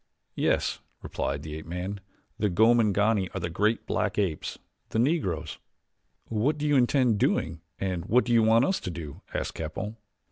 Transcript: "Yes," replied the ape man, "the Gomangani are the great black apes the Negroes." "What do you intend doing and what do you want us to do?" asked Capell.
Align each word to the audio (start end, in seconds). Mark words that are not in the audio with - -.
"Yes," 0.33 0.79
replied 1.03 1.43
the 1.43 1.53
ape 1.57 1.67
man, 1.67 1.99
"the 2.39 2.49
Gomangani 2.49 3.29
are 3.35 3.39
the 3.39 3.51
great 3.51 3.85
black 3.85 4.17
apes 4.17 4.57
the 4.89 4.97
Negroes." 4.97 5.59
"What 6.25 6.57
do 6.57 6.65
you 6.67 6.75
intend 6.75 7.19
doing 7.19 7.61
and 7.77 8.05
what 8.05 8.23
do 8.25 8.33
you 8.33 8.41
want 8.41 8.65
us 8.65 8.79
to 8.79 8.89
do?" 8.89 9.21
asked 9.31 9.53
Capell. 9.53 9.97